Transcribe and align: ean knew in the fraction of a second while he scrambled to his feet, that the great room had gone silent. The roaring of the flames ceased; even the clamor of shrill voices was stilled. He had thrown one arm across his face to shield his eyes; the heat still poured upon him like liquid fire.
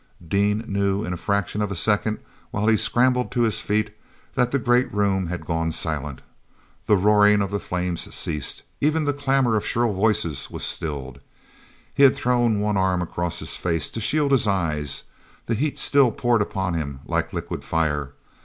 ean 0.33 0.65
knew 0.67 1.05
in 1.05 1.11
the 1.11 1.17
fraction 1.17 1.61
of 1.61 1.71
a 1.71 1.75
second 1.75 2.17
while 2.49 2.65
he 2.67 2.75
scrambled 2.75 3.29
to 3.31 3.43
his 3.43 3.61
feet, 3.61 3.95
that 4.33 4.49
the 4.49 4.57
great 4.57 4.91
room 4.91 5.27
had 5.27 5.45
gone 5.45 5.69
silent. 5.71 6.21
The 6.87 6.97
roaring 6.97 7.39
of 7.39 7.51
the 7.51 7.59
flames 7.59 8.11
ceased; 8.15 8.63
even 8.79 9.03
the 9.03 9.13
clamor 9.13 9.55
of 9.55 9.63
shrill 9.63 9.93
voices 9.93 10.49
was 10.49 10.63
stilled. 10.63 11.19
He 11.93 12.01
had 12.01 12.15
thrown 12.15 12.59
one 12.59 12.77
arm 12.77 13.03
across 13.03 13.37
his 13.37 13.55
face 13.57 13.91
to 13.91 14.01
shield 14.01 14.31
his 14.31 14.47
eyes; 14.47 15.03
the 15.45 15.53
heat 15.53 15.77
still 15.77 16.11
poured 16.11 16.41
upon 16.41 16.73
him 16.73 17.01
like 17.05 17.31
liquid 17.31 17.63
fire. 17.63 18.13